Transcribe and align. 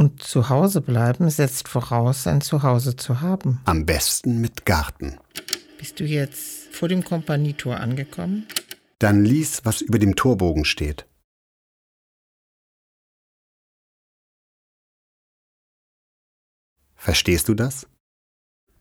Und 0.00 0.22
zu 0.22 0.48
Hause 0.48 0.80
bleiben 0.80 1.28
setzt 1.28 1.68
voraus, 1.68 2.26
ein 2.26 2.40
Zuhause 2.40 2.96
zu 2.96 3.20
haben. 3.20 3.60
Am 3.66 3.84
besten 3.84 4.40
mit 4.40 4.64
Garten. 4.64 5.18
Bist 5.76 6.00
du 6.00 6.04
jetzt 6.04 6.74
vor 6.74 6.88
dem 6.88 7.04
Kompanietor 7.04 7.76
angekommen? 7.76 8.46
Dann 8.98 9.26
lies, 9.26 9.60
was 9.66 9.82
über 9.82 9.98
dem 9.98 10.16
Torbogen 10.16 10.64
steht. 10.64 11.06
Verstehst 16.94 17.50
du 17.50 17.54
das? 17.54 17.86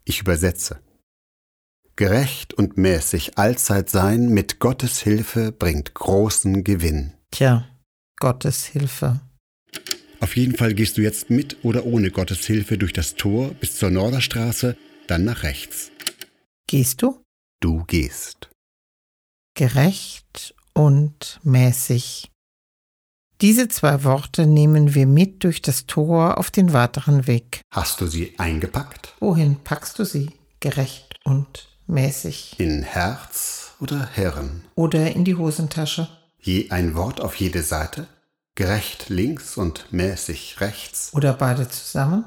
Ich 0.06 0.22
übersetze. 0.22 0.80
Gerecht 1.98 2.54
und 2.54 2.78
mäßig 2.78 3.38
allzeit 3.38 3.90
sein 3.90 4.30
mit 4.30 4.60
Gottes 4.60 5.02
Hilfe 5.02 5.52
bringt 5.52 5.96
großen 5.96 6.64
Gewinn. 6.64 7.12
Tja, 7.32 7.68
Gottes 8.22 8.64
Hilfe. 8.64 9.20
Auf 10.22 10.36
jeden 10.36 10.56
Fall 10.58 10.74
gehst 10.74 10.98
du 10.98 11.02
jetzt 11.02 11.30
mit 11.30 11.58
oder 11.64 11.86
ohne 11.86 12.12
Gottes 12.12 12.46
Hilfe 12.46 12.78
durch 12.78 12.94
das 12.94 13.16
Tor 13.16 13.54
bis 13.54 13.78
zur 13.78 13.90
Norderstraße, 13.90 14.76
dann 15.08 15.24
nach 15.24 15.44
rechts. 15.44 15.92
Gehst 16.68 17.02
du? 17.02 17.22
Du 17.62 17.84
gehst. 17.86 18.50
Gerecht 19.56 20.54
und 20.74 21.40
mäßig. 21.44 22.30
Diese 23.42 23.70
zwei 23.70 24.04
Worte 24.04 24.46
nehmen 24.46 24.94
wir 24.96 25.08
mit 25.08 25.46
durch 25.46 25.62
das 25.62 25.86
Tor 25.86 26.38
auf 26.38 26.52
den 26.52 26.74
weiteren 26.74 27.26
Weg. 27.26 27.62
Hast 27.74 28.02
du 28.02 28.08
sie 28.08 28.38
eingepackt? 28.38 29.16
Wohin 29.22 29.56
packst 29.64 29.98
du 29.98 30.04
sie? 30.04 30.32
Gerecht 30.60 31.16
und 31.24 31.70
mäßig. 31.88 32.56
In 32.60 32.84
Herz 32.84 33.74
oder 33.80 34.10
Herren? 34.14 34.66
Oder 34.76 35.12
in 35.16 35.24
die 35.24 35.36
Hosentasche. 35.36 36.10
Je 36.42 36.70
ein 36.70 36.96
Wort 36.96 37.22
auf 37.22 37.36
jede 37.36 37.64
Seite? 37.64 38.08
Gerecht 38.60 39.08
links 39.08 39.56
und 39.56 39.86
mäßig 39.92 40.60
rechts? 40.60 41.14
Oder 41.14 41.32
beide 41.32 41.70
zusammen? 41.70 42.26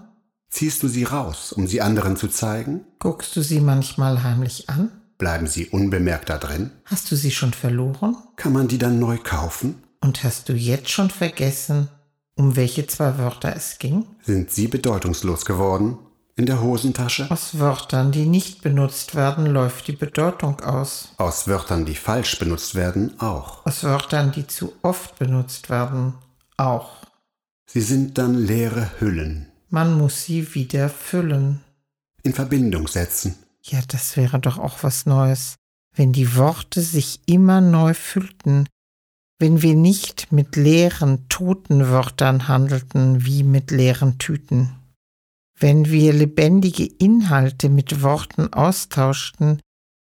Ziehst 0.48 0.82
du 0.82 0.88
sie 0.88 1.04
raus, 1.04 1.52
um 1.52 1.66
sie 1.66 1.82
anderen 1.82 2.16
zu 2.16 2.26
zeigen? 2.26 2.86
Guckst 3.00 3.36
du 3.36 3.42
sie 3.42 3.60
manchmal 3.60 4.22
heimlich 4.22 4.70
an? 4.70 4.90
Bleiben 5.18 5.46
sie 5.46 5.66
unbemerkt 5.66 6.30
da 6.30 6.38
drin? 6.38 6.70
Hast 6.86 7.10
du 7.10 7.16
sie 7.16 7.32
schon 7.32 7.52
verloren? 7.52 8.16
Kann 8.36 8.54
man 8.54 8.66
die 8.66 8.78
dann 8.78 8.98
neu 8.98 9.18
kaufen? 9.18 9.82
Und 10.00 10.24
hast 10.24 10.48
du 10.48 10.54
jetzt 10.54 10.88
schon 10.88 11.10
vergessen, 11.10 11.88
um 12.34 12.56
welche 12.56 12.86
zwei 12.86 13.18
Wörter 13.18 13.54
es 13.54 13.78
ging? 13.78 14.06
Sind 14.22 14.50
sie 14.50 14.68
bedeutungslos 14.68 15.44
geworden? 15.44 15.98
In 16.34 16.46
der 16.46 16.62
Hosentasche? 16.62 17.30
Aus 17.30 17.58
Wörtern, 17.58 18.10
die 18.10 18.24
nicht 18.24 18.62
benutzt 18.62 19.14
werden, 19.14 19.46
läuft 19.46 19.86
die 19.88 19.92
Bedeutung 19.92 20.60
aus. 20.60 21.08
Aus 21.18 21.46
Wörtern, 21.46 21.84
die 21.84 21.94
falsch 21.94 22.38
benutzt 22.38 22.74
werden, 22.74 23.20
auch. 23.20 23.66
Aus 23.66 23.84
Wörtern, 23.84 24.32
die 24.32 24.46
zu 24.46 24.72
oft 24.80 25.18
benutzt 25.18 25.68
werden, 25.68 26.14
auch. 26.56 27.02
Sie 27.66 27.82
sind 27.82 28.16
dann 28.16 28.34
leere 28.34 28.90
Hüllen. 28.98 29.48
Man 29.68 29.96
muss 29.98 30.24
sie 30.24 30.54
wieder 30.54 30.88
füllen. 30.88 31.60
In 32.22 32.32
Verbindung 32.32 32.88
setzen. 32.88 33.36
Ja, 33.62 33.80
das 33.86 34.16
wäre 34.16 34.38
doch 34.38 34.58
auch 34.58 34.82
was 34.82 35.06
Neues, 35.06 35.56
wenn 35.94 36.12
die 36.12 36.36
Worte 36.36 36.80
sich 36.80 37.20
immer 37.26 37.60
neu 37.60 37.92
füllten, 37.92 38.68
wenn 39.38 39.60
wir 39.60 39.74
nicht 39.74 40.32
mit 40.32 40.56
leeren, 40.56 41.28
toten 41.28 41.88
Wörtern 41.88 42.48
handelten 42.48 43.24
wie 43.26 43.42
mit 43.42 43.70
leeren 43.70 44.18
Tüten. 44.18 44.70
Wenn 45.62 45.90
wir 45.90 46.12
lebendige 46.12 46.84
Inhalte 46.84 47.68
mit 47.68 48.02
Worten 48.02 48.52
austauschten, 48.52 49.60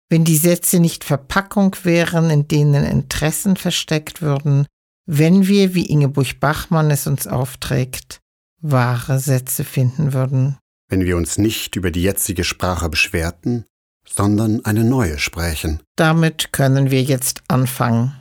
wenn 0.10 0.24
die 0.24 0.38
Sätze 0.38 0.80
nicht 0.80 1.04
Verpackung 1.04 1.76
wären, 1.84 2.32
in 2.32 2.48
denen 2.48 2.84
Interessen 2.84 3.56
versteckt 3.56 4.22
würden, 4.22 4.66
wenn 5.06 5.48
wir, 5.48 5.76
wie 5.76 5.86
Ingeborg 5.86 6.40
Bachmann 6.40 6.90
es 6.90 7.06
uns 7.06 7.28
aufträgt, 7.28 8.20
wahre 8.60 9.20
Sätze 9.20 9.64
finden 9.64 10.14
würden. 10.14 10.58
Wenn 10.90 11.06
wir 11.06 11.16
uns 11.16 11.38
nicht 11.38 11.76
über 11.76 11.92
die 11.92 12.02
jetzige 12.02 12.44
Sprache 12.44 12.90
beschwerten, 12.90 13.66
sondern 14.06 14.66
eine 14.66 14.84
neue 14.84 15.20
sprechen. 15.20 15.80
Damit 15.96 16.52
können 16.52 16.90
wir 16.90 17.04
jetzt 17.04 17.44
anfangen 17.48 18.16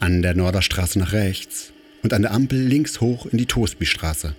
an 0.00 0.22
der 0.22 0.34
Norderstraße 0.34 0.98
nach 0.98 1.12
rechts 1.12 1.72
und 2.02 2.12
an 2.12 2.22
der 2.22 2.32
Ampel 2.32 2.58
links 2.58 3.00
hoch 3.00 3.26
in 3.26 3.38
die 3.38 3.46
Toastbystraße. 3.46 4.34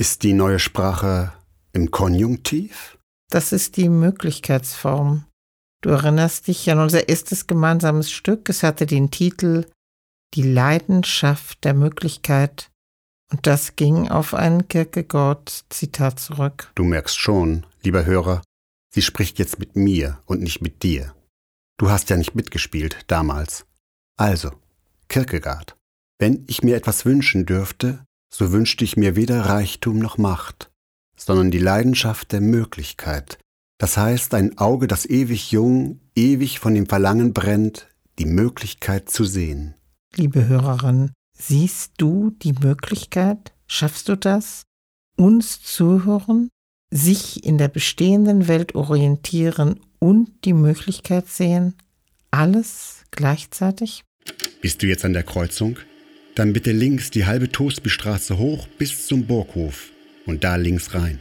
Ist 0.00 0.22
die 0.22 0.32
neue 0.32 0.58
Sprache 0.58 1.30
im 1.74 1.90
Konjunktiv? 1.90 2.96
Das 3.28 3.52
ist 3.52 3.76
die 3.76 3.90
Möglichkeitsform. 3.90 5.26
Du 5.82 5.90
erinnerst 5.90 6.46
dich 6.46 6.70
an 6.70 6.78
unser 6.78 7.10
erstes 7.10 7.46
gemeinsames 7.46 8.10
Stück. 8.10 8.48
Es 8.48 8.62
hatte 8.62 8.86
den 8.86 9.10
Titel 9.10 9.66
Die 10.32 10.42
Leidenschaft 10.42 11.62
der 11.64 11.74
Möglichkeit. 11.74 12.70
Und 13.30 13.46
das 13.46 13.76
ging 13.76 14.08
auf 14.08 14.32
ein 14.32 14.68
Kierkegaard-Zitat 14.68 16.18
zurück. 16.18 16.72
Du 16.76 16.84
merkst 16.84 17.18
schon, 17.18 17.66
lieber 17.82 18.06
Hörer, 18.06 18.40
sie 18.94 19.02
spricht 19.02 19.38
jetzt 19.38 19.58
mit 19.58 19.76
mir 19.76 20.18
und 20.24 20.40
nicht 20.40 20.62
mit 20.62 20.82
dir. 20.82 21.14
Du 21.76 21.90
hast 21.90 22.08
ja 22.08 22.16
nicht 22.16 22.34
mitgespielt 22.34 23.04
damals. 23.06 23.66
Also, 24.16 24.50
Kierkegaard, 25.08 25.76
wenn 26.18 26.46
ich 26.46 26.62
mir 26.62 26.76
etwas 26.76 27.04
wünschen 27.04 27.44
dürfte, 27.44 28.02
so 28.32 28.52
wünschte 28.52 28.84
ich 28.84 28.96
mir 28.96 29.16
weder 29.16 29.46
Reichtum 29.46 29.98
noch 29.98 30.18
Macht, 30.18 30.70
sondern 31.16 31.50
die 31.50 31.58
Leidenschaft 31.58 32.32
der 32.32 32.40
Möglichkeit, 32.40 33.38
das 33.80 33.96
heißt 33.96 34.34
ein 34.34 34.58
Auge, 34.58 34.86
das 34.86 35.06
ewig 35.06 35.52
jung, 35.52 36.00
ewig 36.14 36.58
von 36.58 36.74
dem 36.74 36.86
Verlangen 36.86 37.32
brennt, 37.32 37.88
die 38.18 38.26
Möglichkeit 38.26 39.08
zu 39.08 39.24
sehen. 39.24 39.74
Liebe 40.14 40.46
Hörerin, 40.46 41.12
siehst 41.36 41.92
du 41.96 42.30
die 42.42 42.52
Möglichkeit? 42.52 43.54
Schaffst 43.66 44.10
du 44.10 44.16
das? 44.16 44.64
Uns 45.16 45.62
zuhören, 45.62 46.50
sich 46.90 47.42
in 47.42 47.56
der 47.56 47.68
bestehenden 47.68 48.48
Welt 48.48 48.74
orientieren 48.74 49.80
und 49.98 50.44
die 50.44 50.52
Möglichkeit 50.52 51.28
sehen? 51.28 51.74
Alles 52.30 53.04
gleichzeitig? 53.10 54.04
Bist 54.60 54.82
du 54.82 54.88
jetzt 54.88 55.06
an 55.06 55.14
der 55.14 55.22
Kreuzung? 55.22 55.78
Dann 56.34 56.52
bitte 56.52 56.72
links 56.72 57.10
die 57.10 57.26
halbe 57.26 57.50
Toastbystraße 57.50 58.38
hoch 58.38 58.66
bis 58.78 59.06
zum 59.06 59.26
Burghof 59.26 59.90
und 60.26 60.44
da 60.44 60.56
links 60.56 60.94
rein. 60.94 61.18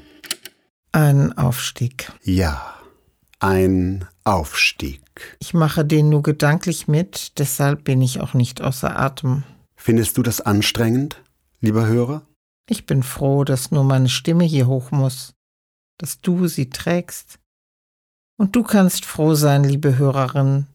Ein 0.91 1.37
Aufstieg. 1.37 2.11
Ja, 2.23 2.75
ein 3.39 4.05
Aufstieg. 4.23 5.01
Ich 5.39 5.53
mache 5.53 5.85
den 5.85 6.09
nur 6.09 6.23
gedanklich 6.23 6.87
mit, 6.87 7.37
deshalb 7.39 7.83
bin 7.83 8.01
ich 8.01 8.21
auch 8.21 8.33
nicht 8.33 8.61
außer 8.61 8.97
Atem. 8.97 9.43
Findest 9.75 10.17
du 10.17 10.23
das 10.23 10.41
anstrengend, 10.41 11.21
lieber 11.61 11.85
Hörer? 11.87 12.25
Ich 12.69 12.85
bin 12.85 13.01
froh, 13.01 13.43
dass 13.43 13.71
nur 13.71 13.83
meine 13.83 14.09
Stimme 14.09 14.43
hier 14.43 14.67
hoch 14.67 14.91
muss, 14.91 15.33
dass 15.97 16.21
du 16.21 16.47
sie 16.47 16.69
trägst. 16.69 17.39
Und 18.37 18.55
du 18.55 18.63
kannst 18.63 19.05
froh 19.05 19.33
sein, 19.33 19.63
liebe 19.63 19.97
Hörerin, 19.97 20.67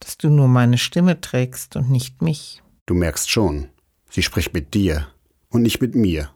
dass 0.00 0.16
du 0.16 0.30
nur 0.30 0.48
meine 0.48 0.78
Stimme 0.78 1.20
trägst 1.20 1.76
und 1.76 1.90
nicht 1.90 2.22
mich. 2.22 2.62
Du 2.86 2.94
merkst 2.94 3.30
schon, 3.30 3.68
sie 4.14 4.22
spricht 4.22 4.54
mit 4.54 4.74
dir 4.74 5.08
und 5.48 5.62
nicht 5.62 5.80
mit 5.80 5.94
mir. 5.96 6.30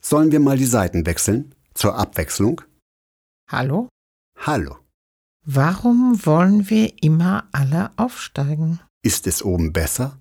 Sollen 0.00 0.32
wir 0.32 0.40
mal 0.40 0.58
die 0.58 0.66
Seiten 0.66 1.06
wechseln, 1.06 1.54
zur 1.74 1.96
Abwechslung? 1.96 2.62
Hallo? 3.48 3.88
Hallo. 4.38 4.76
Warum 5.44 6.26
wollen 6.26 6.68
wir 6.68 7.02
immer 7.02 7.48
alle 7.52 7.92
aufsteigen? 7.96 8.80
Ist 9.02 9.28
es 9.28 9.44
oben 9.44 9.72
besser? 9.72 10.18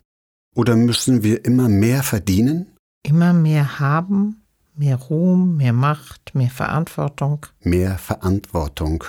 Oder 0.55 0.75
müssen 0.75 1.23
wir 1.23 1.43
immer 1.45 1.67
mehr 1.67 2.03
verdienen? 2.03 2.75
Immer 3.03 3.33
mehr 3.33 3.79
haben, 3.79 4.43
mehr 4.75 4.97
Ruhm, 4.97 5.57
mehr 5.57 5.73
Macht, 5.73 6.35
mehr 6.35 6.51
Verantwortung. 6.51 7.47
Mehr 7.61 7.97
Verantwortung. 7.97 9.03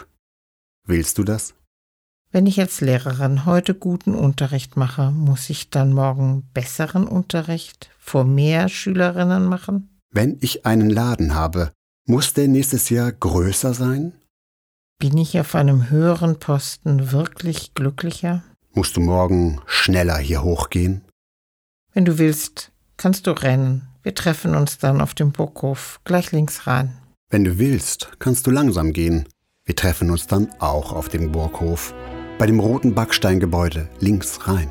Willst 0.86 1.18
du 1.18 1.24
das? 1.24 1.54
Wenn 2.32 2.46
ich 2.46 2.60
als 2.60 2.80
Lehrerin 2.80 3.46
heute 3.46 3.74
guten 3.74 4.14
Unterricht 4.14 4.76
mache, 4.76 5.10
muss 5.10 5.48
ich 5.48 5.70
dann 5.70 5.92
morgen 5.92 6.42
besseren 6.52 7.06
Unterricht 7.06 7.90
vor 7.98 8.24
mehr 8.24 8.68
Schülerinnen 8.68 9.46
machen? 9.46 10.00
Wenn 10.10 10.36
ich 10.40 10.66
einen 10.66 10.90
Laden 10.90 11.34
habe, 11.34 11.72
muss 12.06 12.34
der 12.34 12.48
nächstes 12.48 12.90
Jahr 12.90 13.12
größer 13.12 13.74
sein? 13.74 14.12
Bin 14.98 15.16
ich 15.18 15.38
auf 15.38 15.54
einem 15.54 15.90
höheren 15.90 16.38
Posten 16.38 17.12
wirklich 17.12 17.74
glücklicher? 17.74 18.42
Musst 18.72 18.96
du 18.96 19.00
morgen 19.00 19.60
schneller 19.66 20.18
hier 20.18 20.42
hochgehen? 20.42 21.02
Wenn 21.92 22.04
du 22.04 22.18
willst, 22.18 22.72
kannst 22.96 23.26
du 23.26 23.30
rennen. 23.30 23.88
Wir 24.02 24.14
treffen 24.14 24.54
uns 24.54 24.78
dann 24.78 25.00
auf 25.00 25.14
dem 25.14 25.32
Burghof, 25.32 26.00
gleich 26.04 26.32
links 26.32 26.66
rein. 26.66 26.96
Wenn 27.30 27.44
du 27.44 27.58
willst, 27.58 28.10
kannst 28.18 28.46
du 28.46 28.50
langsam 28.50 28.92
gehen. 28.92 29.28
Wir 29.64 29.74
treffen 29.74 30.10
uns 30.10 30.26
dann 30.26 30.48
auch 30.60 30.92
auf 30.92 31.08
dem 31.08 31.32
Burghof 31.32 31.94
bei 32.38 32.46
dem 32.46 32.60
roten 32.60 32.94
Backsteingebäude 32.94 33.88
links 34.00 34.46
rein. 34.46 34.68